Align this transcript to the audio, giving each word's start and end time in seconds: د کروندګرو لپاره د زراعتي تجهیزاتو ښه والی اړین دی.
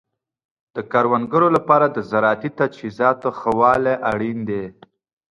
د 0.75 0.77
کروندګرو 0.91 1.47
لپاره 1.57 1.85
د 1.89 1.97
زراعتي 2.09 2.49
تجهیزاتو 2.59 3.29
ښه 3.39 3.51
والی 3.59 3.95
اړین 4.11 4.39
دی. 4.49 4.63